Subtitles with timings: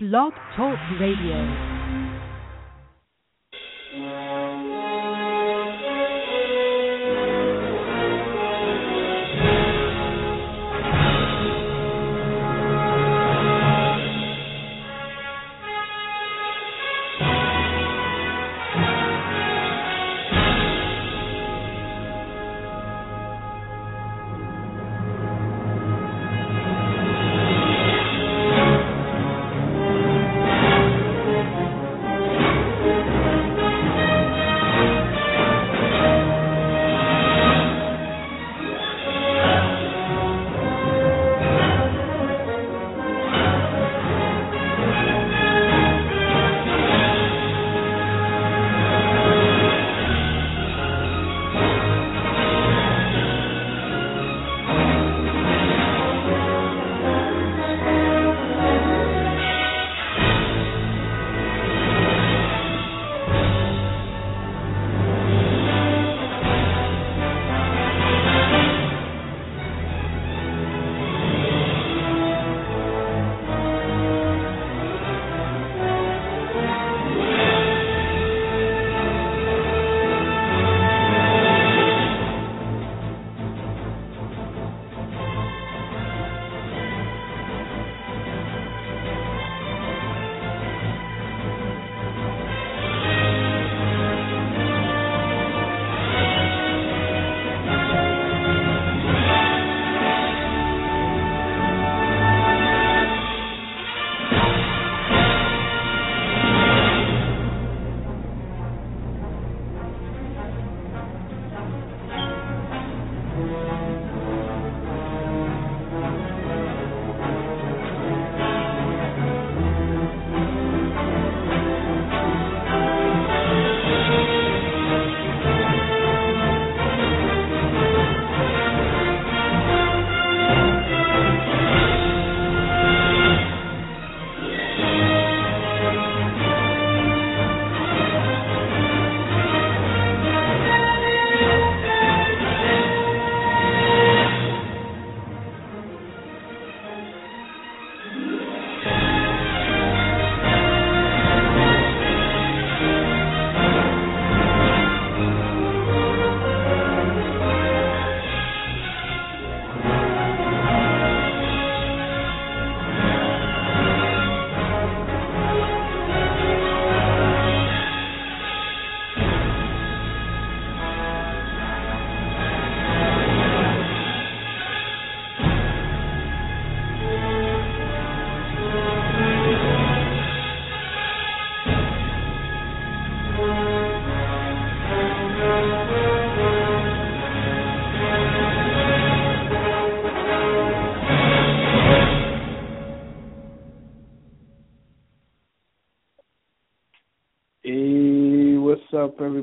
[0.00, 1.77] Blog Talk Radio.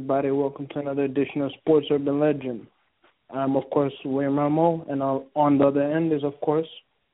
[0.05, 0.29] Everybody?
[0.29, 2.67] Welcome to another edition of Sports Urban Legend.
[3.31, 6.67] I'm, of course, William Rameau, and on the other end is, of course,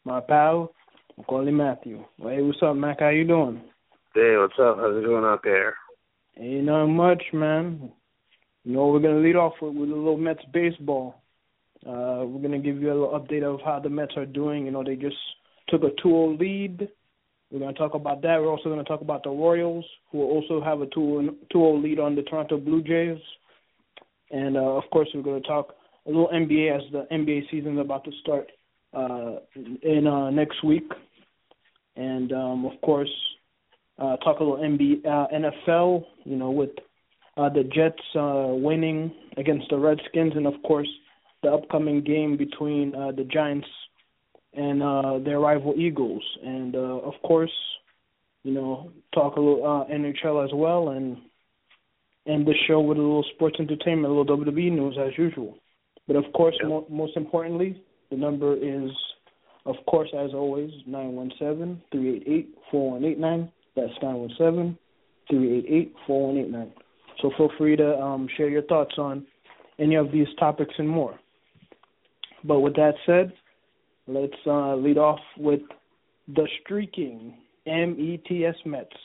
[0.03, 0.74] my pal,
[1.18, 2.03] Maccorley Mathieu.
[2.22, 3.00] Hey, what's up, Mac?
[3.00, 3.62] How you doing?
[4.13, 4.75] Hey, what's up?
[4.75, 5.75] How's it going out there?
[6.38, 7.94] Ain't not much, man.
[8.66, 11.16] You know, we're going to lead off with, with a little Mets baseball.
[11.88, 14.66] Uh, we're going to give you a little update of how the Mets are doing.
[14.66, 15.16] You know, they just
[15.69, 16.90] took a 2-0 lead
[17.51, 18.39] we're going to talk about that.
[18.39, 22.16] We're also going to talk about the Royals, who also have a 2-0 lead on
[22.16, 23.22] the Toronto Blue Jays.
[24.31, 25.75] And, uh, of course, we're going to talk
[26.07, 28.50] a little NBA as the NBA season is about to start
[28.94, 29.35] uh,
[29.84, 30.90] in uh, next week.
[31.97, 33.11] And, um, of course,
[34.00, 36.69] uh, talk a little NBA, uh, NFL, you know, with
[37.35, 40.90] uh, the Jets uh, winning against the Redskins, and, of course,
[41.44, 43.67] the upcoming game between uh, the Giants–
[44.53, 47.51] and uh, their rival Eagles, and uh, of course,
[48.44, 51.17] you know, talk a little uh, NHL as well, and
[52.28, 55.58] end the show with a little sports entertainment, a little WWE news as usual.
[56.08, 56.67] But of course, yeah.
[56.67, 58.91] mo- most importantly, the number is,
[59.66, 63.52] of course, as always, nine one seven three eight eight four one eight nine.
[63.76, 64.78] That's nine one seven
[65.29, 66.73] three eight eight four one eight nine.
[67.22, 69.26] So feel free to um, share your thoughts on
[69.79, 71.20] any of these topics and more.
[72.43, 73.31] But with that said,
[74.08, 75.62] Let's uh, lead off with
[76.28, 78.96] the streaking METS Mets.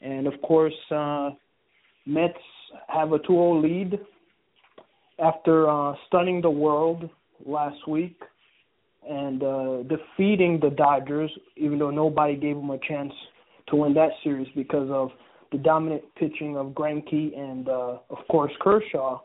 [0.00, 1.30] And of course, uh,
[2.06, 2.38] Mets
[2.88, 3.98] have a 2 0 lead
[5.18, 7.08] after uh, stunning the world
[7.44, 8.20] last week
[9.08, 13.12] and uh, defeating the Dodgers, even though nobody gave them a chance
[13.68, 15.10] to win that series because of
[15.52, 19.20] the dominant pitching of Greinke and uh, of course Kershaw.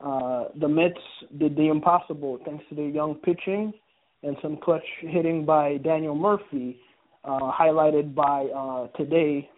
[0.00, 1.00] Uh, the Mets
[1.38, 3.72] did the impossible thanks to their young pitching
[4.22, 6.80] and some clutch hitting by Daniel Murphy,
[7.24, 9.48] uh, highlighted by uh, today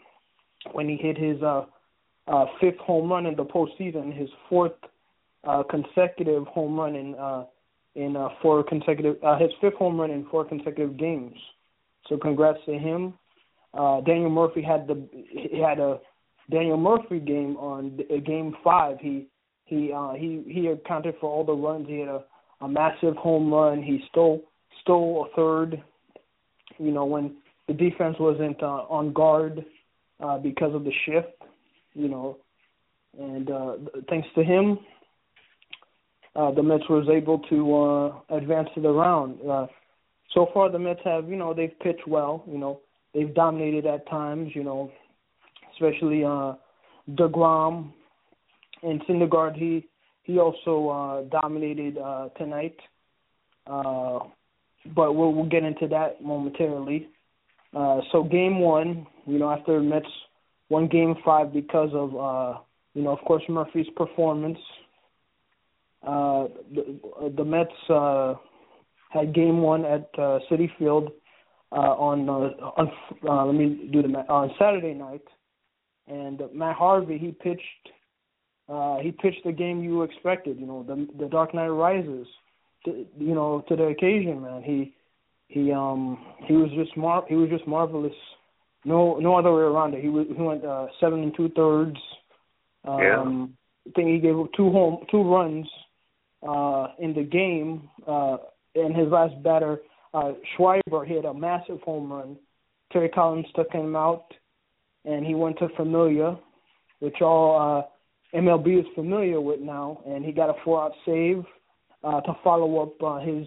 [0.72, 1.64] when he hit his uh,
[2.28, 4.72] uh, fifth home run in the postseason, his fourth
[5.44, 7.44] uh, consecutive home run in uh,
[7.96, 11.36] in uh, four consecutive uh, his fifth home run in four consecutive games.
[12.08, 13.14] So congrats to him.
[13.72, 15.98] Uh, Daniel Murphy had the he had a
[16.50, 18.98] Daniel Murphy game on uh, game five.
[19.00, 19.26] He
[19.64, 21.88] he uh, he he accounted for all the runs.
[21.88, 22.24] He had a,
[22.60, 23.82] a massive home run.
[23.82, 24.44] He stole
[24.80, 25.82] stole a third.
[26.78, 27.36] You know when
[27.68, 29.64] the defense wasn't uh, on guard
[30.20, 31.28] uh, because of the shift.
[31.94, 32.38] You know,
[33.18, 33.72] and uh,
[34.08, 34.78] thanks to him,
[36.36, 39.38] uh, the Mets was able to uh, advance to the round.
[39.48, 39.66] Uh,
[40.32, 42.44] so far, the Mets have, you know, they've pitched well.
[42.46, 42.80] You know,
[43.12, 44.52] they've dominated at times.
[44.54, 44.92] You know,
[45.74, 46.54] especially uh,
[47.10, 47.92] deGrom
[48.82, 49.56] and Syndergaard.
[49.56, 49.86] He
[50.22, 52.76] he also uh, dominated uh, tonight.
[53.66, 54.20] Uh,
[54.94, 57.08] but we'll we'll get into that momentarily.
[57.74, 60.06] Uh, so game one, you know, after Mets
[60.68, 62.58] won game five because of uh,
[62.94, 64.58] you know, of course Murphy's performance
[66.06, 67.00] uh, the,
[67.36, 68.34] the Mets uh,
[69.10, 71.10] had game one at uh, Citi Field
[71.72, 72.32] uh, on uh,
[72.76, 72.90] on
[73.28, 75.22] uh, let me do the on Saturday night,
[76.08, 77.62] and Matt Harvey he pitched
[78.68, 80.58] uh, he pitched the game you expected.
[80.58, 82.26] You know the the Dark Knight Rises,
[82.84, 84.62] to, you know to the occasion, man.
[84.62, 84.94] He
[85.48, 88.12] he um he was just mar- he was just marvelous.
[88.84, 90.02] No no other way around it.
[90.02, 91.98] He was he went uh, seven and two thirds.
[92.86, 93.90] Um, yeah.
[93.90, 95.66] I think he gave two home two runs
[96.46, 98.38] uh, in the game, uh,
[98.74, 99.78] and his last batter,
[100.14, 102.36] uh, Schwarber, hit a massive home run.
[102.92, 104.26] Terry Collins took him out,
[105.04, 106.38] and he went to Familia,
[107.00, 107.86] which all
[108.34, 111.44] uh, MLB is familiar with now, and he got a four-out save
[112.02, 113.46] uh, to follow up uh, his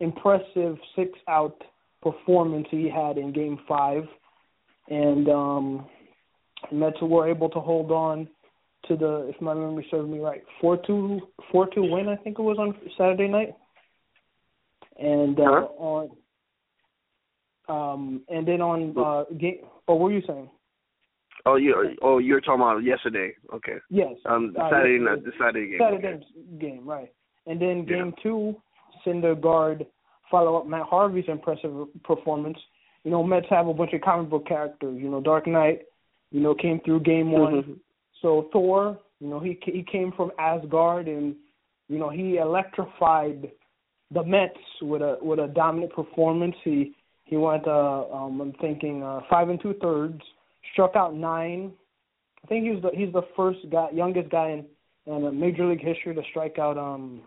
[0.00, 1.56] impressive six-out
[2.02, 4.04] performance he had in Game Five,
[4.88, 5.86] and um,
[6.72, 8.28] Mets were able to hold on
[8.88, 11.20] to the, if my memory serves me right, four two
[11.50, 12.08] four two win.
[12.08, 13.54] I think it was on Saturday night,
[14.98, 15.66] and uh, uh-huh.
[15.78, 16.10] on,
[17.68, 19.58] um, and then on uh, game.
[19.86, 20.50] Oh, what were you saying?
[21.44, 23.32] Oh, you oh you're talking about yesterday.
[23.54, 23.76] Okay.
[23.90, 24.14] Yes.
[24.26, 25.78] Um, uh, Saturday night, the Saturday game.
[25.80, 26.58] Saturday okay.
[26.60, 27.12] game, right?
[27.46, 28.22] And then game yeah.
[28.22, 28.56] two,
[29.06, 29.86] Syndergaard
[30.30, 32.58] follow up Matt Harvey's impressive performance.
[33.04, 34.98] You know, Mets have a bunch of comic book characters.
[35.00, 35.82] You know, Dark Knight,
[36.30, 37.54] you know, came through game one.
[37.54, 37.72] Mm-hmm.
[38.22, 41.34] So Thor, you know, he he came from Asgard, and
[41.88, 43.50] you know he electrified
[44.12, 46.54] the Mets with a with a dominant performance.
[46.64, 46.94] He
[47.24, 50.20] he went, uh, um, I'm thinking, uh, five and two thirds,
[50.72, 51.72] struck out nine.
[52.44, 54.64] I think he's the he's the first guy, youngest guy in
[55.06, 56.78] in Major League history to strike out.
[56.78, 57.22] Um,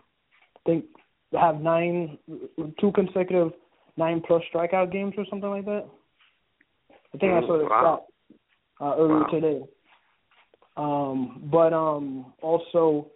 [0.66, 0.84] think
[1.32, 2.18] they have nine,
[2.80, 3.52] two consecutive
[3.96, 5.86] nine plus strikeout games or something like that.
[7.14, 8.04] I think I saw the wow.
[8.78, 9.26] stat uh, earlier wow.
[9.26, 9.60] today.
[10.76, 13.10] Um, but um, also,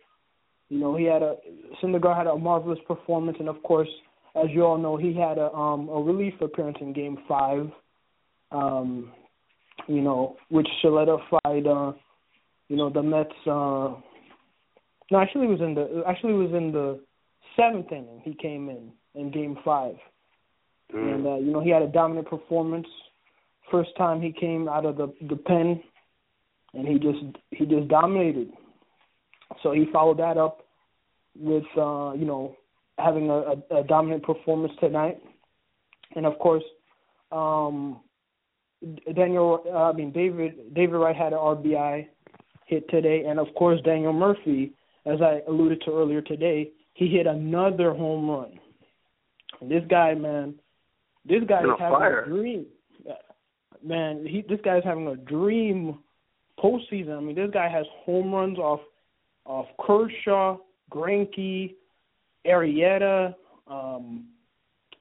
[0.70, 1.36] you know, he had a
[1.82, 3.88] Syndergaard had a marvelous performance, and of course,
[4.34, 7.70] as you all know, he had a um, a relief appearance in Game Five.
[8.52, 9.12] Um,
[9.86, 11.92] you know, which solidified, uh,
[12.68, 13.30] you know, the Mets.
[13.46, 13.96] Uh,
[15.10, 17.00] no, actually, it was in the actually it was in the
[17.60, 18.20] seventh inning.
[18.24, 19.96] He came in in Game Five,
[20.94, 21.14] mm.
[21.14, 22.86] and uh, you know he had a dominant performance.
[23.70, 25.82] First time he came out of the the pen
[26.74, 28.50] and he just he just dominated.
[29.62, 30.66] So he followed that up
[31.38, 32.56] with uh, you know
[32.98, 35.18] having a, a, a dominant performance tonight,
[36.16, 36.64] and of course,
[37.32, 38.00] um,
[39.14, 42.06] Daniel uh, I mean David David Wright had an RBI
[42.66, 44.72] hit today, and of course Daniel Murphy,
[45.06, 48.60] as I alluded to earlier today, he hit another home run.
[49.62, 50.54] And this guy, man,
[51.24, 52.24] this guy is having fire.
[52.24, 52.66] a dream.
[53.82, 55.98] Man, he this guy's having a dream
[56.62, 57.16] postseason.
[57.16, 58.80] I mean, this guy has home runs off
[59.46, 60.58] off Kershaw,
[60.92, 61.74] Greinke,
[62.46, 63.34] Arrieta.
[63.66, 64.26] Um,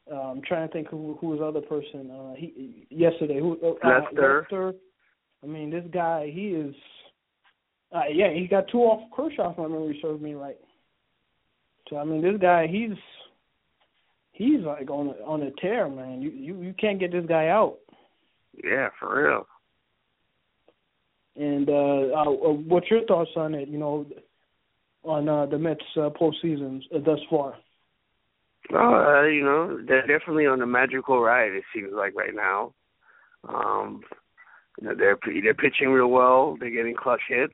[0.09, 2.09] uh, I'm trying to think who who was the other person.
[2.09, 4.39] Uh, he yesterday who uh, Lester.
[4.49, 4.73] Lester.
[5.43, 6.75] I mean, this guy he is.
[7.93, 9.51] Uh, yeah, he got two off Kershaw.
[9.51, 10.55] If my memory serves me right.
[11.89, 12.97] So I mean, this guy he's
[14.31, 16.21] he's like on a, on a tear, man.
[16.21, 17.77] You you you can't get this guy out.
[18.63, 19.47] Yeah, for real.
[21.35, 23.69] And uh, uh, what's your thoughts on it?
[23.69, 24.05] You know,
[25.03, 27.55] on uh, the Mets uh, postseason uh, thus far.
[28.73, 31.53] Oh, uh, you know, they're definitely on a magical ride.
[31.53, 32.73] It seems like right now.
[33.47, 34.01] Um,
[34.81, 36.55] You know, they're they're pitching real well.
[36.59, 37.53] They're getting clutch hits.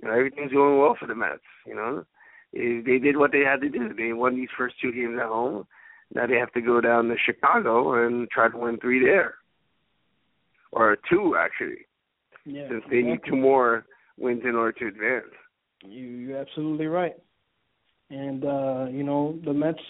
[0.00, 1.40] You know, everything's going well for the Mets.
[1.66, 2.04] You know,
[2.52, 3.92] they, they did what they had to do.
[3.94, 5.66] They won these first two games at home.
[6.14, 9.34] Now they have to go down to Chicago and try to win three there,
[10.72, 11.86] or two actually,
[12.44, 13.84] Yeah, since they need two more
[14.16, 15.32] wins in order to advance.
[15.82, 17.14] You you're absolutely right.
[18.10, 19.80] And uh, you know, the Mets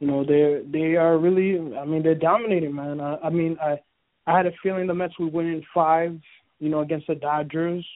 [0.00, 3.00] you know, they they are really I mean, they're dominating, man.
[3.00, 3.80] I, I mean, I
[4.26, 6.18] I had a feeling the Mets would win in 5,
[6.58, 7.86] you know, against the Dodgers.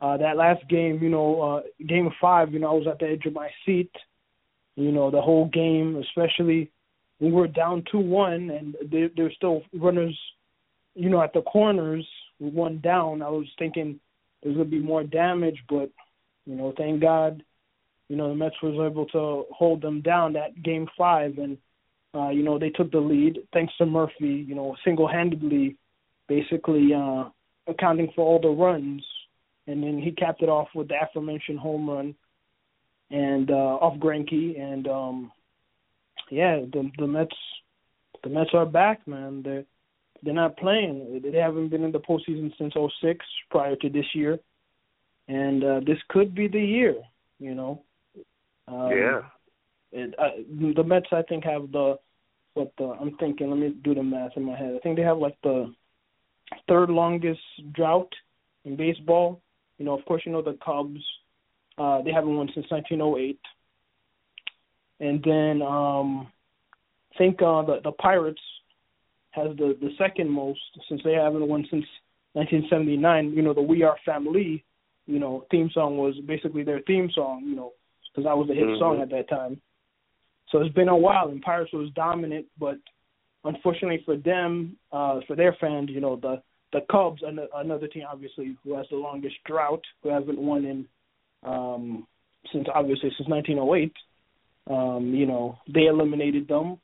[0.00, 3.06] Uh that last game, you know, uh game 5, you know, I was at the
[3.08, 3.92] edge of my seat.
[4.76, 6.70] You know, the whole game, especially
[7.20, 10.18] we were down 2-1 and there there's still runners
[10.94, 12.06] you know, at the corners,
[12.38, 13.22] one down.
[13.22, 14.00] I was thinking
[14.42, 15.90] there's gonna be more damage, but
[16.46, 17.42] you know, thank God,
[18.08, 21.58] you know, the Mets was able to hold them down that game five and
[22.12, 25.76] uh, you know, they took the lead thanks to Murphy, you know, single handedly
[26.28, 27.24] basically uh
[27.66, 29.04] accounting for all the runs
[29.70, 32.14] and then he capped it off with the aforementioned home run
[33.10, 35.32] and uh off Greinke and um
[36.30, 37.36] yeah, the the Mets
[38.22, 39.42] the Mets are back, man.
[39.42, 39.64] They're
[40.22, 41.20] they're not playing.
[41.22, 44.38] They haven't been in the postseason since '06, prior to this year,
[45.28, 46.96] and uh, this could be the year.
[47.38, 47.82] You know.
[48.68, 49.22] Um, yeah.
[49.92, 50.42] It, uh,
[50.76, 51.98] the Mets, I think, have the
[52.54, 53.50] what the I'm thinking.
[53.50, 54.74] Let me do the math in my head.
[54.76, 55.74] I think they have like the
[56.68, 57.40] third longest
[57.72, 58.12] drought
[58.64, 59.40] in baseball.
[59.80, 61.00] You know, of course, you know the Cubs.
[61.78, 63.40] Uh, they haven't won since 1908,
[65.00, 66.30] and then um,
[67.14, 68.42] I think uh, the the Pirates
[69.30, 71.86] has the the second most since they haven't won since
[72.34, 73.32] 1979.
[73.32, 74.62] You know, the We Are Family,
[75.06, 77.44] you know, theme song was basically their theme song.
[77.46, 77.72] You know,
[78.12, 78.78] because that was the hit Mhm.
[78.78, 79.62] song at that time.
[80.50, 82.76] So it's been a while, and Pirates was dominant, but
[83.44, 87.22] unfortunately for them, uh, for their fans, you know, the the Cubs,
[87.54, 90.86] another team obviously who has the longest drought, who haven't won in
[91.42, 92.06] um,
[92.52, 93.92] since obviously since 1908.
[94.70, 96.78] Um, you know, they eliminated them,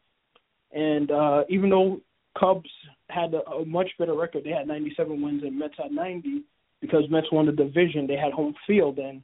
[0.73, 2.01] and uh, even though
[2.39, 2.71] Cubs
[3.09, 6.43] had a, a much better record, they had 97 wins and Mets had 90
[6.81, 8.07] because Mets won the division.
[8.07, 9.23] They had home field, and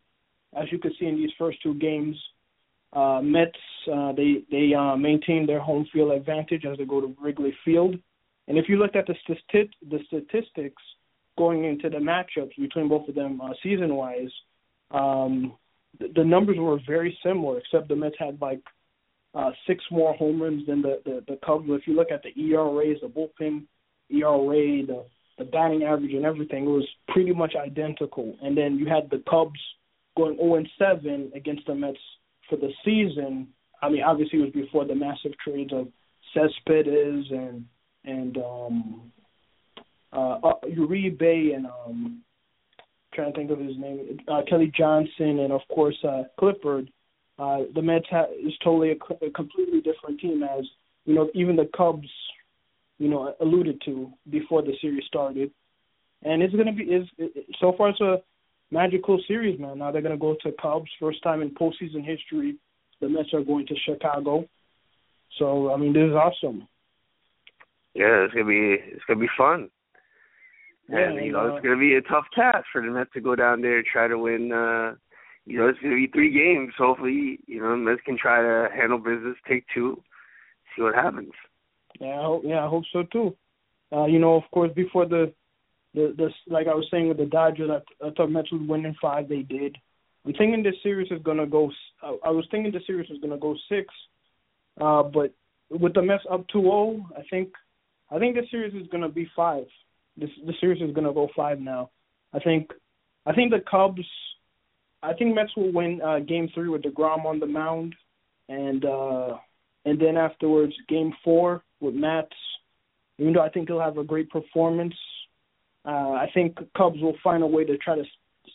[0.56, 2.16] as you could see in these first two games,
[2.92, 3.58] uh, Mets
[3.92, 7.96] uh, they they uh, maintain their home field advantage as they go to Wrigley Field.
[8.48, 10.82] And if you looked at the stati- the statistics
[11.38, 14.30] going into the matchups between both of them uh, season wise,
[14.90, 15.54] um,
[15.98, 18.60] the, the numbers were very similar, except the Mets had like
[19.34, 21.64] uh, six more home runs than the, the the Cubs.
[21.68, 23.64] If you look at the ERAs, the bullpen
[24.10, 25.04] ERA, the
[25.38, 28.36] the batting average, and everything, it was pretty much identical.
[28.42, 29.60] And then you had the Cubs
[30.16, 31.98] going 0 and 7 against the Mets
[32.48, 33.48] for the season.
[33.80, 35.88] I mean, obviously it was before the massive trades of
[36.34, 37.64] Cespedes and
[38.04, 39.12] and um
[40.12, 42.22] uh, uh Uribe and um
[43.14, 46.88] trying to think of his name, uh, Kelly Johnson, and of course uh, Clippard.
[47.38, 50.64] Uh, the Mets ha- is totally a, a completely different team, as
[51.04, 51.30] you know.
[51.34, 52.08] Even the Cubs,
[52.98, 55.50] you know, alluded to before the series started,
[56.22, 58.22] and it's gonna be is it, so far it's a
[58.70, 59.78] magical series, man.
[59.78, 62.56] Now they're gonna go to Cubs, first time in postseason history.
[63.00, 64.46] The Mets are going to Chicago,
[65.38, 66.68] so I mean this is awesome.
[67.94, 69.68] Yeah, it's gonna be it's gonna be fun.
[70.88, 73.20] Yeah, and you know, uh, it's gonna be a tough task for the Mets to
[73.20, 74.94] go down there and try to win uh
[75.44, 76.72] you know, it's gonna be three games.
[76.78, 80.00] Hopefully, you know, the Mets can try to handle business, take two,
[80.74, 81.32] see what happens.
[82.00, 83.36] Yeah, I hope, yeah, I hope so too.
[83.92, 85.32] Uh, you know, of course, before the,
[85.94, 88.86] the, the like I was saying with the Dodgers, I, I thought Mets would win
[88.86, 89.28] in five.
[89.28, 89.76] They did.
[90.24, 91.70] I'm thinking this series is gonna go.
[92.02, 93.92] I, I was thinking the series was gonna go six,
[94.80, 95.34] uh, but
[95.70, 97.48] with the Mets up 2-0, I think,
[98.12, 99.64] I think this series is gonna be five.
[100.16, 101.90] This the series is gonna go five now.
[102.34, 102.70] I think,
[103.24, 104.06] I think the Cubs.
[105.02, 107.94] I think Mets will win uh, Game Three with deGrom on the mound,
[108.48, 109.36] and uh,
[109.86, 112.36] and then afterwards Game Four with Matz.
[113.18, 114.94] Even though I think he'll have a great performance,
[115.84, 118.04] uh, I think Cubs will find a way to try to,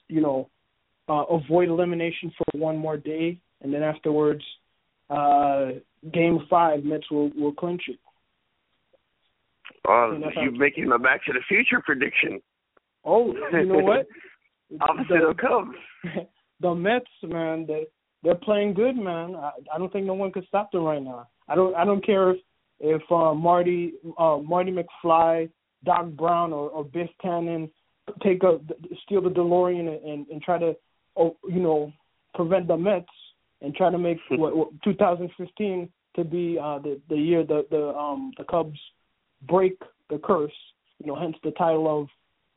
[0.08, 0.50] you know,
[1.10, 4.44] uh, avoid elimination for one more day, and then afterwards,
[5.10, 5.70] uh,
[6.14, 8.00] Game Five, Mets will will clinch it.
[9.88, 12.42] Oh, you're making a Back to the Future prediction.
[13.06, 14.08] Oh, you know what?
[14.82, 16.28] Opposite The- of Cubs.
[16.60, 17.86] the Mets, man, they
[18.24, 19.36] they're playing good, man.
[19.36, 21.28] I, I don't think no one could stop them right now.
[21.48, 22.38] I don't I don't care if
[22.80, 25.50] if uh, Marty uh, Marty McFly,
[25.86, 27.70] Doc Brown, or, or Biff Tannen
[28.24, 28.60] take a
[29.04, 30.76] steal the DeLorean and, and, and try to
[31.16, 31.92] oh, you know
[32.36, 33.06] prevent the Mets
[33.62, 37.88] and try to make what, what 2015 to be uh, the the year the the
[37.96, 38.80] um the Cubs
[39.44, 39.78] break
[40.10, 40.52] the curse.
[41.00, 42.08] You know, hence the title of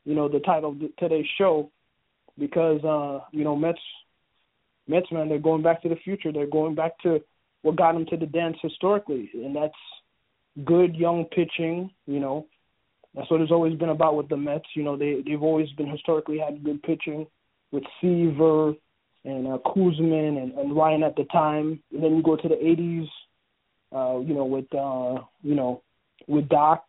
[0.05, 1.69] you know, the title of today's show
[2.37, 3.79] because uh, you know, Mets
[4.87, 6.31] Mets man, they're going back to the future.
[6.31, 7.21] They're going back to
[7.61, 9.73] what got them to the dance historically, and that's
[10.65, 12.47] good young pitching, you know.
[13.13, 14.65] That's what it's always been about with the Mets.
[14.75, 17.27] You know, they they've always been historically had good pitching
[17.71, 18.73] with Seaver
[19.23, 21.81] and uh, Koosman and, and Ryan at the time.
[21.93, 23.07] And then you go to the 80s,
[23.93, 25.83] uh, you know, with uh, you know,
[26.31, 26.85] with Doc,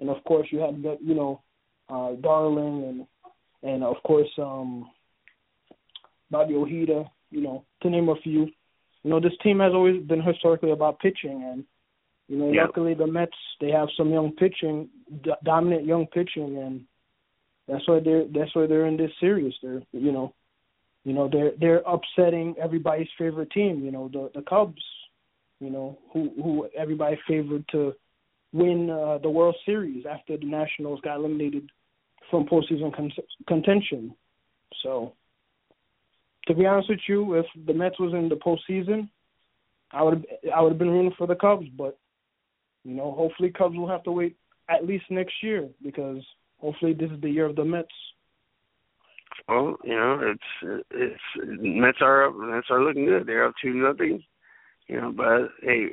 [0.00, 1.40] and of course you had you know,
[1.88, 3.06] uh, Darling
[3.62, 4.90] and and of course um,
[6.30, 7.04] Bobby Ojeda.
[7.30, 8.46] You know, to name a few.
[9.04, 11.64] You know, this team has always been historically about pitching, and
[12.28, 12.66] you know, yep.
[12.66, 14.88] luckily the Mets they have some young pitching,
[15.22, 16.84] d- dominant young pitching, and
[17.68, 19.54] that's why they're that's why they're in this series.
[19.62, 20.34] They're you know,
[21.04, 23.84] you know they're they're upsetting everybody's favorite team.
[23.84, 24.82] You know the the Cubs,
[25.60, 27.94] you know who who everybody favored to
[28.52, 31.70] win uh, the World Series after the Nationals got eliminated
[32.30, 33.12] from postseason con-
[33.46, 34.14] contention.
[34.82, 35.14] So,
[36.46, 39.08] to be honest with you, if the Mets was in the postseason,
[39.92, 41.66] I would I would have been rooting for the Cubs.
[41.76, 41.98] But
[42.84, 44.36] you know, hopefully Cubs will have to wait
[44.68, 46.22] at least next year because
[46.58, 47.88] hopefully this is the year of the Mets.
[49.48, 53.26] Well, you know, it's it's Mets are up, Mets are looking good.
[53.26, 54.22] They're up two nothing.
[54.90, 55.90] You know, but hey,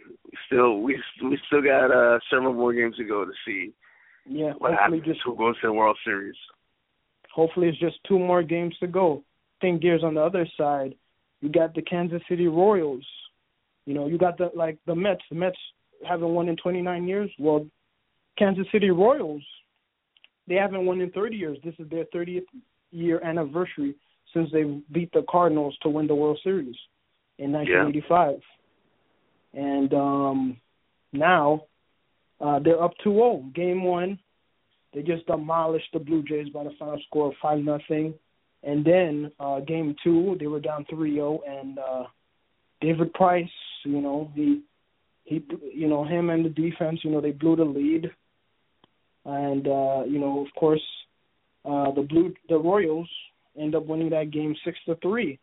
[0.48, 3.72] still we we still got uh several more games to go to see.
[4.28, 6.36] Yeah, what hopefully happens just who goes to the World Series.
[7.32, 9.24] Hopefully, it's just two more games to go.
[9.62, 10.96] Think gears on the other side.
[11.42, 13.06] You got the Kansas City Royals.
[13.86, 15.22] You know, you got the like the Mets.
[15.30, 15.58] The Mets
[16.04, 17.30] haven't won in 29 years.
[17.38, 17.68] Well,
[18.40, 19.44] Kansas City Royals,
[20.48, 21.60] they haven't won in 30 years.
[21.64, 22.46] This is their 30th
[22.90, 23.94] year anniversary
[24.34, 26.76] since they beat the Cardinals to win the World Series
[27.38, 28.32] in 1985.
[28.32, 28.40] Yeah.
[29.54, 30.58] And um
[31.14, 31.64] now
[32.40, 33.54] uh they're up 2-0.
[33.54, 34.20] Game 1,
[34.94, 38.14] they just demolished the Blue Jays by the final score of 5 nothing.
[38.64, 42.04] And then uh game 2, they were down 3-0 and uh
[42.80, 43.50] David Price,
[43.84, 44.62] you know, he
[45.28, 48.10] he you know him and the defense you know they blew the lead
[49.26, 50.82] and uh you know of course
[51.66, 53.10] uh the blue the royals
[53.60, 55.38] end up winning that game six to three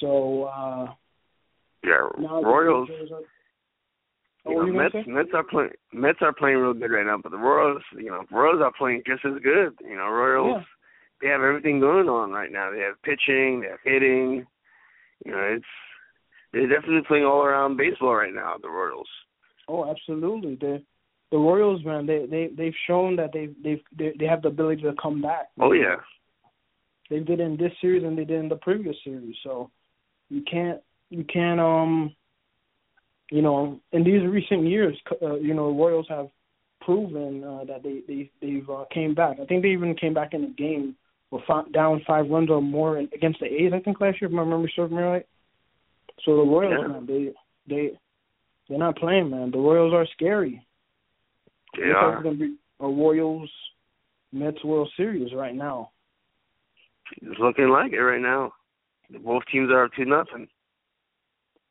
[0.00, 0.92] so uh
[1.84, 2.08] yeah
[2.42, 2.88] royals
[4.46, 7.30] you oh, know, Mets Mets are playing Mets are playing real good right now, but
[7.30, 9.74] the Royals, you know, Royals are playing just as good.
[9.80, 10.64] You know, Royals yeah.
[11.20, 12.70] they have everything going on right now.
[12.70, 14.46] They have pitching, they have hitting.
[15.26, 15.64] You know, it's
[16.52, 18.54] they're definitely playing all around baseball right now.
[18.60, 19.08] The Royals.
[19.68, 20.56] Oh, absolutely.
[20.56, 20.82] The
[21.30, 24.82] the Royals, man, they they they've shown that they they've they, they have the ability
[24.82, 25.48] to come back.
[25.60, 25.96] Oh yeah.
[27.10, 29.34] They did in this series and they did in the previous series.
[29.42, 29.70] So
[30.30, 32.14] you can't you can't um
[33.30, 36.28] you know in these recent years uh, you know the Royals have
[36.80, 39.38] proven uh, that they they they've uh, came back.
[39.40, 40.96] I think they even came back in the game
[41.30, 43.72] with five, down five runs or more against the A's.
[43.74, 45.26] I think last year, if my memory serves me right.
[46.24, 46.88] So the Royals, yeah.
[46.88, 47.32] man, they
[47.68, 47.90] they
[48.68, 49.50] they're not playing, man.
[49.50, 50.64] The Royals are scary.
[51.76, 52.22] They It's are.
[52.22, 53.50] going to be a Royals
[54.32, 55.90] Mets World Series right now.
[57.20, 58.52] It's looking like it right now.
[59.24, 60.48] Both teams are up two nothing.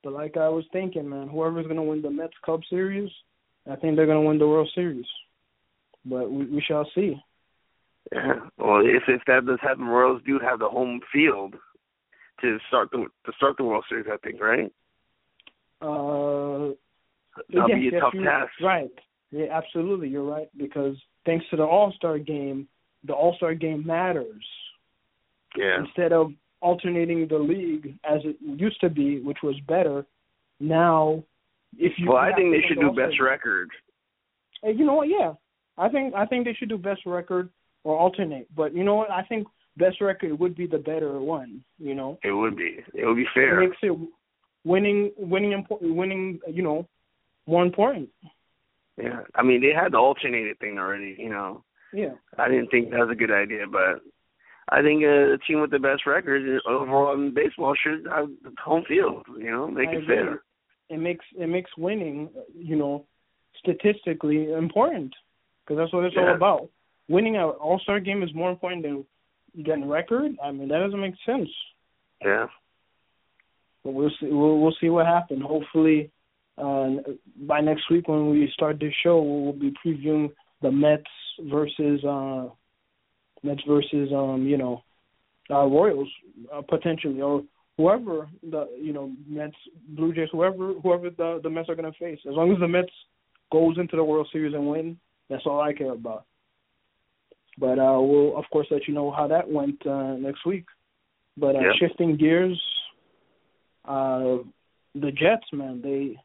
[0.04, 3.12] But like I was thinking, man, whoever's going to win the Mets Cup Series,
[3.70, 5.06] I think they're going to win the World Series.
[6.06, 7.16] But we, we shall see.
[8.12, 8.34] Yeah.
[8.58, 11.56] Well, if if that does happen, Royals do have the home field
[12.42, 14.06] to start the to start the World Series.
[14.12, 14.72] I think, right?
[15.82, 16.76] Uh,
[17.50, 18.52] That'll yes, be a yes, tough task.
[18.62, 18.92] Right.
[19.32, 20.10] Yeah, absolutely.
[20.10, 22.68] You're right because thanks to the All Star game,
[23.06, 24.46] the All Star game matters.
[25.58, 25.80] Yeah.
[25.80, 30.06] Instead of alternating the league as it used to be, which was better,
[30.60, 31.24] now
[31.78, 33.70] if you Well, I think they should do best record.
[34.64, 35.08] Hey, you know what?
[35.08, 35.34] Yeah,
[35.78, 37.50] I think I think they should do best record
[37.84, 38.48] or alternate.
[38.56, 39.12] But you know what?
[39.12, 41.64] I think best record would be the better one.
[41.78, 42.80] You know, It would be.
[42.94, 43.60] It would be it fair.
[43.60, 43.98] makes it
[44.66, 46.40] winning winning important winning.
[46.52, 46.88] You know,
[47.48, 48.10] more important.
[49.02, 49.22] Yeah.
[49.36, 51.16] I mean, they had the alternated thing already.
[51.18, 52.16] You know, Yeah.
[52.38, 54.02] I didn't think that was a good idea, but
[54.72, 58.30] I think uh, a team with the best record overall in baseball should have
[58.64, 59.26] home field.
[59.38, 60.16] You know, make I it agree.
[60.16, 60.44] fair.
[60.90, 62.30] It makes it makes winning.
[62.54, 63.06] You know,
[63.60, 65.14] statistically important
[65.64, 66.70] because that's what it's all about.
[67.08, 69.06] Winning an All Star game is more important than
[69.64, 70.32] getting record.
[70.44, 71.50] I mean, that doesn't make sense.
[72.24, 72.48] Yeah.
[73.84, 74.28] But we'll see.
[74.28, 75.42] We'll, we'll see what happens.
[75.44, 76.12] Hopefully,
[76.58, 76.90] uh,
[77.48, 81.04] by next week when we start this show, we'll be previewing the Mets
[81.50, 82.48] versus uh,
[83.44, 84.84] Mets versus um, you know
[85.50, 86.10] uh, Royals
[86.54, 87.44] uh, potentially or
[87.78, 89.56] whoever the you know Mets,
[89.90, 92.20] Blue Jays, whoever whoever the the Mets are going to face.
[92.28, 92.92] As long as the Mets
[93.52, 95.00] goes into the World Series and win,
[95.30, 96.26] that's all I care about.
[97.58, 100.66] But uh, we'll of course let you know how that went uh, next week.
[101.38, 101.74] But uh, Yeah.
[101.80, 102.62] shifting gears,
[103.86, 104.38] uh,
[104.96, 106.18] the Jets, man, they,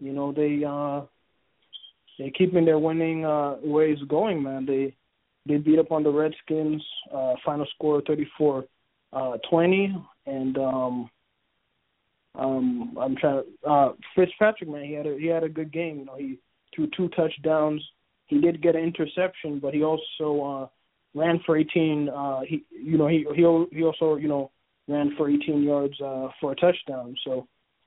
[0.00, 1.02] you know, they uh,
[2.18, 4.64] they keeping their winning uh, ways going, man.
[4.64, 4.94] They
[5.46, 6.82] they beat up on the Redskins.
[7.12, 8.64] Uh, final score 34
[9.12, 11.10] uh, 20, and um,
[12.34, 13.42] um, I'm trying.
[13.42, 16.00] To, uh, Fitzpatrick, man, he had a he had a good game.
[16.00, 16.38] You know, he
[16.74, 17.82] threw two touchdowns.
[18.26, 22.08] He did get an interception, but he also uh, ran for 18.
[22.08, 23.42] Uh, he, you know, he he
[23.76, 24.50] he also you know
[24.88, 27.16] ran for 18 yards uh, for a touchdown.
[27.24, 27.46] So,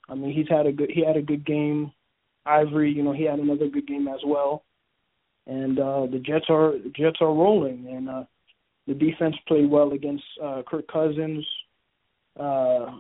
[0.10, 1.92] I mean, he's had a good he had a good game.
[2.46, 4.64] Ivory, you know, he had another good game as well.
[5.50, 8.24] And uh, the Jets are Jets are rolling, and uh,
[8.86, 11.44] the defense played well against uh, Kirk Cousins.
[12.40, 12.92] Uh,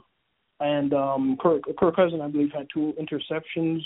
[0.59, 3.81] and um, Kirk, Kirk Cousins, I believe, had two interceptions,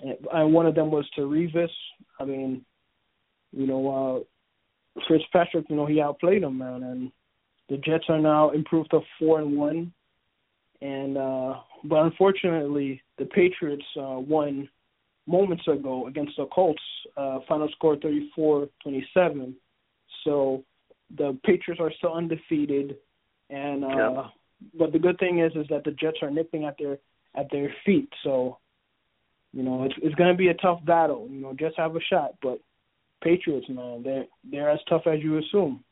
[0.00, 1.70] and, and one of them was to Revis.
[2.18, 2.64] I mean,
[3.52, 4.24] you know,
[4.98, 7.12] uh, Fitzpatrick, you know, he outplayed him, man, and
[7.68, 9.92] the Jets are now improved to four and one.
[10.80, 14.68] And uh, but unfortunately, the Patriots uh, won
[15.28, 16.82] moments ago against the Colts.
[17.16, 19.54] Uh, final score 34-27.
[20.24, 20.64] So
[21.16, 22.96] the Patriots are still undefeated,
[23.50, 24.26] and uh, Yeah.
[24.74, 26.98] but the good thing is is that the Jets are nipping at their
[27.34, 28.12] at their feet.
[28.24, 28.58] So
[29.52, 31.28] you know it's it's going to be a tough battle.
[31.30, 32.60] You know, Jets have a shot, but
[33.22, 35.84] Patriots, man, they're they're as tough as you assume.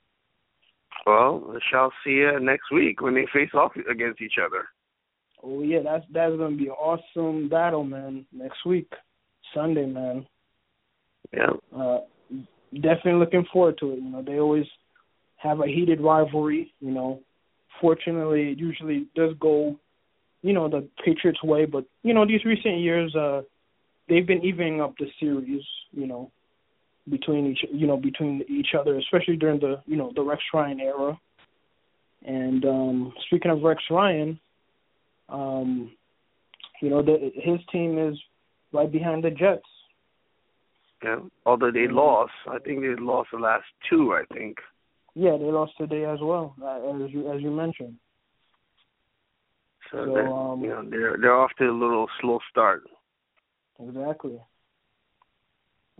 [1.07, 4.67] Well, we shall see uh, next week when they face off against each other.
[5.43, 8.27] Oh yeah, that's that's gonna be an awesome battle, man.
[8.33, 8.91] Next week,
[9.55, 10.27] Sunday, man.
[11.33, 11.53] Yeah.
[11.77, 11.99] Uh,
[12.75, 13.97] definitely looking forward to it.
[13.97, 14.67] You know, they always
[15.37, 16.73] have a heated rivalry.
[16.81, 17.21] You know,
[17.81, 19.77] fortunately, it usually does go,
[20.43, 21.65] you know, the Patriots' way.
[21.65, 23.43] But you know, these recent years, uh,
[24.09, 25.63] they've been evening up the series.
[25.93, 26.31] You know,
[27.09, 30.81] between each, you know, between each other, especially during the, you know, the Rex Ryan
[30.81, 31.19] era.
[32.25, 34.41] And um speaking of Rex Ryan,
[35.29, 35.93] um,
[36.81, 38.19] you know, the, his team is
[38.77, 39.63] right behind the Jets.
[41.03, 41.21] Yeah.
[41.45, 44.15] Although they lost, I think they lost the last two.
[44.15, 44.59] I think.
[45.15, 47.97] Yeah, they lost today as well, uh, as you as you mentioned.
[49.91, 52.85] So, So, that, um, you know they're they're off to a little slow start.
[53.79, 54.39] Exactly.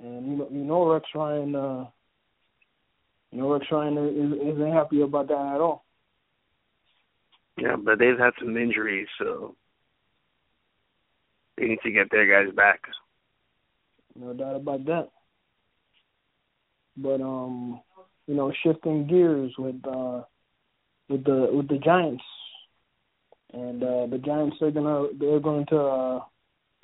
[0.03, 1.85] And you know, you know Rex Ryan, uh,
[3.33, 5.85] you know Rex Ryan is, isn't happy about that at all.
[7.59, 9.55] Yeah, but they've had some injuries, so
[11.57, 12.81] they need to get their guys back.
[14.15, 15.09] No doubt about that.
[16.97, 17.81] But um,
[18.27, 20.23] you know, shifting gears with uh
[21.09, 22.25] with the with the Giants.
[23.53, 26.21] And uh the Giants are gonna they're going to uh,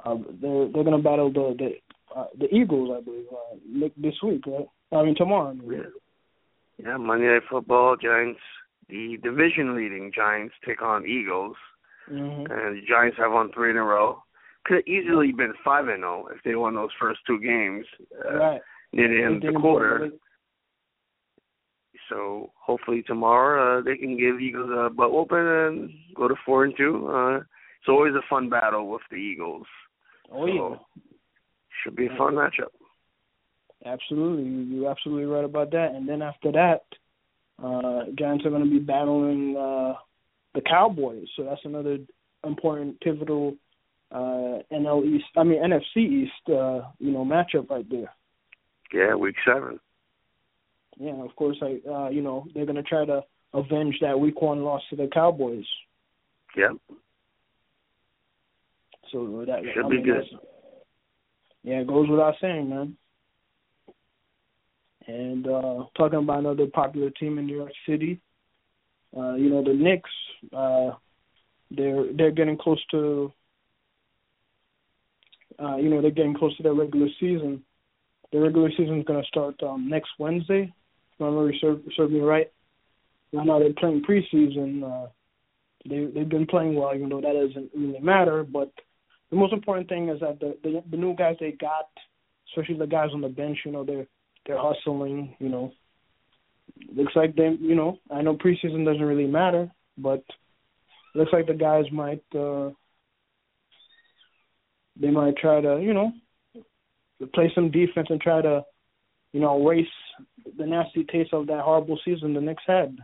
[0.05, 4.47] uh they're they're gonna battle the the uh, the Eagles, I believe, uh, this week,
[4.47, 4.69] right?
[4.93, 5.51] I mean tomorrow.
[5.51, 5.73] I mean.
[5.73, 5.79] Yeah.
[6.85, 8.41] Yeah, Monday Night Football, Giants,
[8.89, 11.57] the division leading Giants take on Eagles,
[12.11, 12.51] Mhm.
[12.51, 14.22] and the Giants have won three in a row.
[14.65, 17.85] Could have easily been five and zero if they won those first two games
[18.25, 18.61] uh, Right.
[18.93, 20.11] near the end of the quarter.
[22.09, 26.65] So hopefully tomorrow uh, they can give Eagles a butt whooping and go to four
[26.65, 27.09] and two.
[27.09, 29.67] Uh, it's always a fun battle with the Eagles.
[30.31, 30.77] Oh yeah.
[31.83, 32.71] Should be a fun matchup.
[33.85, 35.93] Absolutely, You- you're absolutely right about that.
[35.95, 36.85] And then after that,
[37.63, 39.95] uh, Giants are going to be battling uh,
[40.55, 41.27] the Cowboys.
[41.37, 41.99] So that's another
[42.45, 43.57] important, pivotal
[44.13, 45.27] uh, NL East.
[45.37, 46.49] I mean NFC East.
[46.49, 48.13] Uh, you know, matchup right there.
[48.93, 49.81] Yeah, week seven.
[50.99, 51.57] Yeah, of course.
[51.63, 53.23] I, uh, you know, they're going to try to
[53.55, 55.65] avenge that Week One loss to the Cowboys.
[56.57, 56.73] Yep.
[59.11, 60.25] So that Should I be mean, good.
[61.63, 62.97] Yeah, it goes without saying, man.
[65.07, 68.21] And uh talking about another popular team in New York City,
[69.17, 70.11] uh, you know, the Knicks,
[70.57, 70.93] uh
[71.71, 73.33] they're they're getting close to
[75.61, 77.63] uh, you know, they're getting close to their regular season.
[78.33, 80.73] The regular season is gonna start um next Wednesday,
[81.13, 82.51] if my memory serve, serve me right.
[83.33, 85.09] Right now they're playing preseason, uh
[85.89, 88.71] they they've been playing well, even though that doesn't really matter, but
[89.31, 91.89] the most important thing is that the, the the new guys they got,
[92.49, 94.07] especially the guys on the bench, you know, they're
[94.47, 95.35] they're hustling.
[95.39, 95.73] You know,
[96.95, 100.23] looks like they, you know, I know preseason doesn't really matter, but
[101.15, 102.71] looks like the guys might uh
[104.97, 106.13] they might try to, you know,
[107.35, 108.63] play some defense and try to,
[109.33, 109.87] you know, erase
[110.59, 112.99] the nasty taste of that horrible season the Knicks had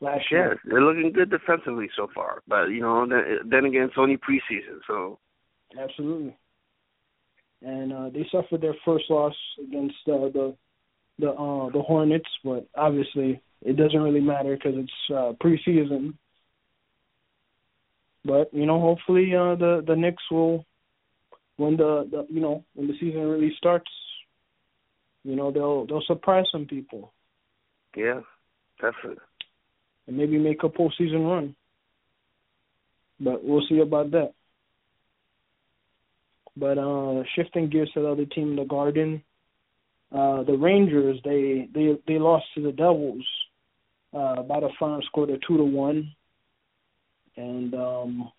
[0.00, 0.60] last Yeah, year.
[0.64, 4.78] they're looking good defensively so far, but you know, then, then again, it's only preseason,
[4.86, 5.18] so
[5.78, 6.36] Absolutely.
[7.60, 10.56] And uh, they suffered their first loss against uh, the
[11.18, 16.14] the uh, the Hornets, but obviously it doesn't really matter because it's uh, preseason.
[18.24, 20.64] But you know, hopefully uh, the the Knicks will
[21.58, 23.90] when the, the you know when the season really starts,
[25.24, 27.12] you know they'll they'll surprise some people.
[27.94, 28.20] Yeah,
[28.80, 29.22] definitely.
[30.06, 31.54] And maybe make a postseason run.
[33.20, 34.32] But we'll see about that.
[36.56, 39.22] But uh shifting gears to the other team, the Garden,
[40.14, 43.26] uh the Rangers they they they lost to the Devils
[44.14, 46.14] uh by the final score of two to one.
[47.36, 48.32] And um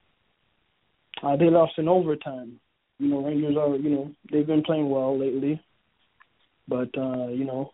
[1.21, 2.61] uh they lost in overtime
[2.99, 5.61] you know, Rangers are, you know, they've been playing well lately.
[6.67, 7.73] But uh, you know,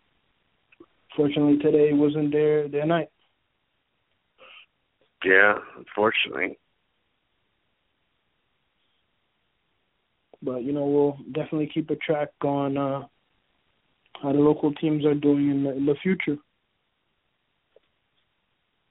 [1.15, 3.09] fortunately today wasn't their their night.
[5.25, 6.57] Yeah, unfortunately.
[10.41, 13.07] But you know, we'll definitely keep a track on uh
[14.21, 16.37] how the local teams are doing in the in the future.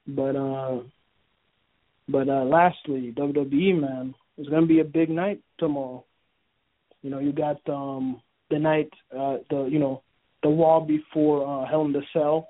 [0.06, 0.80] But uh
[2.08, 6.04] but uh lastly, WWE man, it's gonna be a big night tomorrow.
[7.04, 10.02] You know, you got um the night uh the you know,
[10.42, 12.48] the wall before uh Hell in the Cell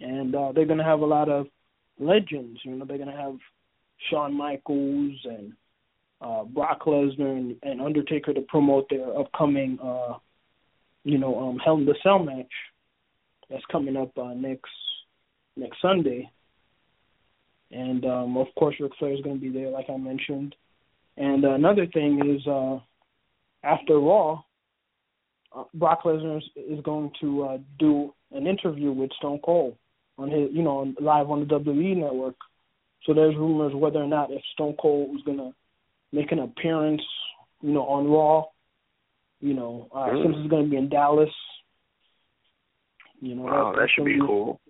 [0.00, 1.46] and uh they're gonna have a lot of
[1.98, 3.36] legends, you know, they're gonna have
[4.08, 5.52] Shawn Michaels and
[6.22, 10.14] uh Brock Lesnar and, and Undertaker to promote their upcoming uh
[11.04, 12.52] you know, um Hell in the Cell match
[13.50, 14.72] that's coming up uh next
[15.58, 16.30] next Sunday.
[17.70, 20.56] And um of course Ric Flair is gonna be there like I mentioned.
[21.18, 22.78] And uh, another thing is uh
[23.62, 24.42] after Raw,
[25.54, 29.76] uh, Brock Lesnar is, is going to uh, do an interview with Stone Cold
[30.18, 32.36] on his, you know, live on the WWE network.
[33.04, 35.52] So there's rumors whether or not if Stone Cold was gonna
[36.12, 37.02] make an appearance,
[37.62, 38.44] you know, on Raw.
[39.40, 40.24] You know, uh, really?
[40.24, 41.30] since it's gonna be in Dallas.
[43.20, 44.60] You know, wow, that, that should be, be cool.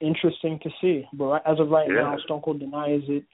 [0.00, 2.02] Interesting to see, but as of right yeah.
[2.02, 3.24] now, Stone Cold denies it.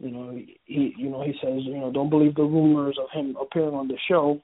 [0.00, 3.36] You know, he you know he says you know don't believe the rumors of him
[3.40, 4.40] appearing on the show.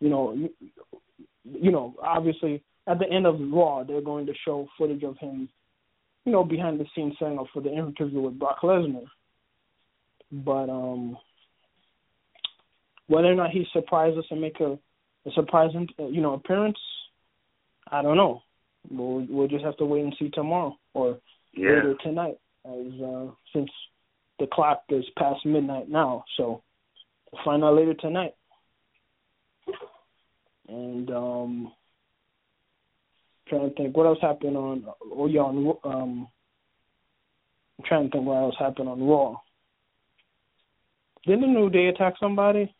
[0.00, 0.50] You know, you,
[1.44, 5.48] you know obviously at the end of Raw they're going to show footage of him,
[6.24, 9.04] you know, behind the scenes setting up for the interview with Brock Lesnar.
[10.32, 11.16] But um,
[13.06, 14.72] whether or not he surprises us and make a,
[15.26, 16.78] a surprising you know appearance,
[17.88, 18.42] I don't know.
[18.90, 21.18] We'll we'll just have to wait and see tomorrow or
[21.54, 21.68] yeah.
[21.68, 23.70] later tonight, as uh, since
[24.38, 26.62] the clock is past midnight now, so
[27.32, 28.34] we'll find out later tonight.
[30.68, 31.72] And um
[33.48, 36.28] trying to think what else happened on oh yeah on um
[37.78, 39.36] I'm trying to think what else happened on Raw.
[41.26, 42.74] Didn't the New Day attack somebody?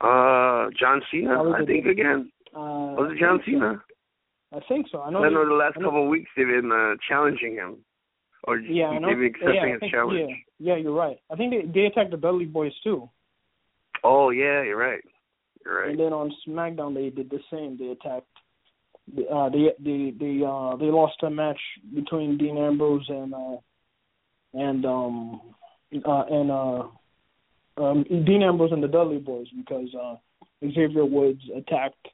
[0.00, 2.30] Uh John Cena, I think again.
[2.54, 3.82] Uh, Was it John Cena?
[4.52, 5.02] I think so.
[5.02, 5.24] I know.
[5.24, 7.78] I know the last I know, couple of weeks they've been uh, challenging him,
[8.46, 9.08] or yeah, I know.
[9.08, 10.30] they've accepting yeah, think, challenge.
[10.58, 11.18] Yeah, yeah, you're right.
[11.30, 13.08] I think they they attacked the Dudley Boyz too.
[14.02, 15.02] Oh yeah, you're right.
[15.64, 15.90] You're right.
[15.90, 17.78] And then on SmackDown they did the same.
[17.78, 18.26] They attacked.
[19.30, 21.60] Uh, they they they uh they lost a match
[21.94, 23.56] between Dean Ambrose and uh
[24.54, 25.40] and um
[26.06, 26.82] uh and uh
[27.76, 30.16] um Dean Ambrose and the Dudley Boyz because uh
[30.66, 32.08] Xavier Woods attacked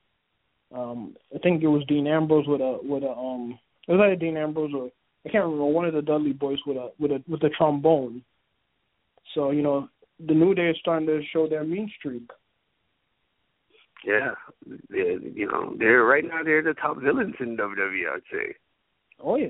[0.75, 4.17] um I think it was Dean Ambrose with a with a um it was either
[4.17, 4.91] Dean Ambrose or
[5.27, 8.23] I can't remember one of the Dudley Boyz with a with a with a trombone.
[9.35, 9.89] So you know
[10.25, 12.29] the New Day is starting to show their mean streak.
[14.05, 14.33] Yeah,
[14.89, 18.15] they're, you know they're right now they're the top villains in WWE.
[18.15, 18.55] I'd say.
[19.23, 19.49] Oh yeah,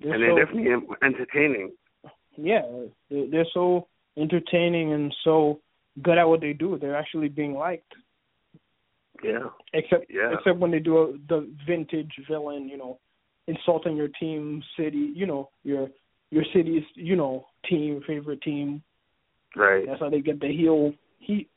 [0.00, 1.72] they're and they're definitely entertaining.
[2.36, 2.62] Yeah,
[3.10, 5.60] they're, they're so entertaining and so
[6.02, 6.78] good at what they do.
[6.78, 7.92] They're actually being liked.
[9.22, 9.48] Yeah.
[9.72, 10.32] Except yeah.
[10.32, 12.98] except when they do a, the vintage villain, you know,
[13.46, 15.88] insulting your team, city, you know, your
[16.30, 18.82] your city's, you know, team, favorite team.
[19.56, 19.86] Right.
[19.86, 21.48] That's how they get the heel heat.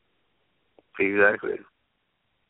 [1.00, 1.56] Exactly.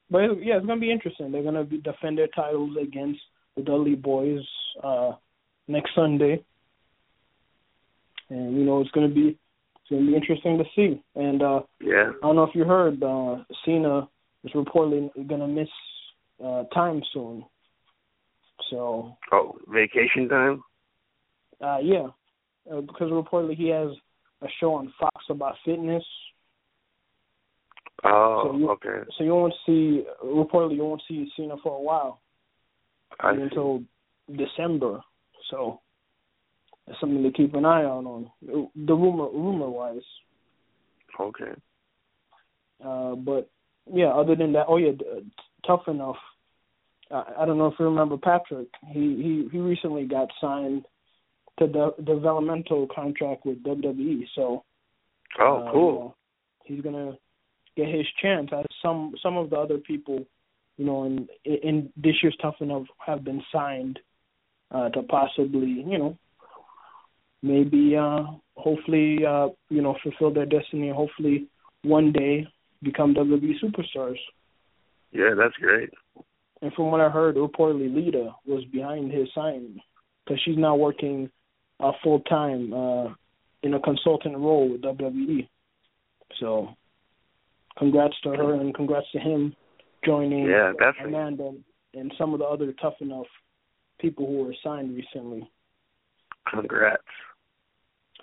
[0.09, 1.31] But it, yeah, it's gonna be interesting.
[1.31, 3.19] They're gonna be defend their titles against
[3.55, 4.43] the Dudley Boyz
[4.83, 5.13] uh
[5.67, 6.43] next Sunday,
[8.29, 9.37] and you know it's gonna be
[9.75, 11.01] it's gonna be interesting to see.
[11.15, 14.07] And uh yeah, I don't know if you heard, uh Cena
[14.43, 15.69] is reportedly gonna miss
[16.43, 17.43] uh time soon.
[18.69, 19.17] So.
[19.31, 20.63] Oh, vacation time.
[21.61, 22.07] Uh yeah,
[22.71, 23.89] uh, because reportedly he has
[24.41, 26.03] a show on Fox about fitness.
[28.03, 29.09] Oh, so you, okay.
[29.17, 32.21] So you won't see reportedly you won't see Cena for a while
[33.19, 33.83] I until
[34.35, 35.01] December.
[35.49, 35.79] So
[36.85, 38.31] that's something to keep an eye out on.
[38.41, 40.01] The rumor rumor wise.
[41.19, 41.53] Okay.
[42.83, 43.49] Uh, but
[43.91, 44.91] yeah, other than that, oh yeah,
[45.65, 46.17] tough enough.
[47.11, 48.67] I, I don't know if you remember Patrick.
[48.87, 50.85] He he he recently got signed
[51.59, 54.23] to the developmental contract with WWE.
[54.35, 54.63] So
[55.39, 55.91] oh, uh, cool.
[55.91, 56.15] You know,
[56.65, 57.17] he's gonna
[57.75, 60.25] get his chance as some some of the other people,
[60.77, 63.99] you know, in in this year's Tough Enough have been signed
[64.71, 66.17] uh, to possibly, you know,
[67.41, 68.23] maybe uh
[68.55, 71.47] hopefully uh you know fulfill their destiny and hopefully
[71.83, 72.45] one day
[72.81, 74.17] become WWE superstars.
[75.11, 75.89] Yeah, that's great.
[76.61, 79.79] And from what I heard, reportedly Lita was behind his signing
[80.25, 81.29] because she's now working
[81.79, 83.13] uh, full time uh,
[83.63, 85.47] in a consultant role with WWE.
[86.39, 86.69] So,
[87.77, 89.55] congrats to her and congrats to him
[90.03, 91.13] joining yeah, definitely.
[91.13, 91.51] Amanda
[91.93, 93.25] and some of the other tough enough
[93.99, 95.49] people who were signed recently.
[96.49, 97.03] Congrats.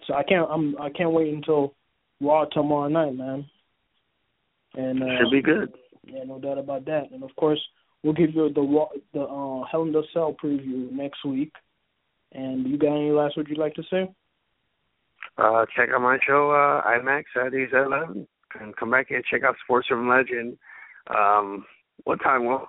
[0.06, 1.74] So I can't I'm I can't wait until
[2.20, 3.46] Raw tomorrow night, man.
[4.74, 5.72] And uh, should be good.
[6.04, 7.10] Yeah, no doubt about that.
[7.12, 7.60] And of course,
[8.04, 11.52] we'll give you the the uh, Hell in the Cell preview next week.
[12.32, 14.08] And you got any last words you'd like to say?
[15.38, 18.26] Uh, check out my show, uh, IMAX Saturdays at 11.
[18.60, 20.56] And come back and check out Sports Urban Legend.
[21.16, 21.64] Um,
[22.04, 22.66] what time, Will?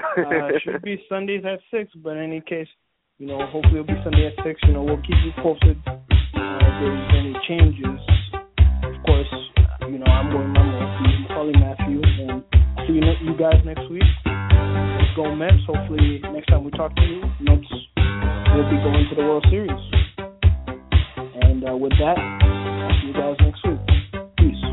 [0.00, 2.68] uh, it should be Sundays at 6, but in any case,
[3.18, 4.60] you know, hopefully it'll be Sunday at 6.
[4.64, 8.00] You know, we'll keep you posted uh, if there's any changes.
[8.84, 9.34] Of course,
[9.88, 10.78] you know, I'm going on
[11.28, 12.02] call him Mathieu.
[12.02, 12.44] And
[12.86, 14.02] see you, you guys next week.
[15.18, 17.66] Hopefully, next time we talk to you, Mets
[18.54, 19.70] we'll be going to the World Series.
[21.42, 23.80] And uh, with that, I'll see you guys next week.
[24.38, 24.64] Peace.